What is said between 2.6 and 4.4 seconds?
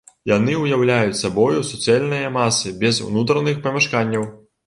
без унутраных памяшканняў.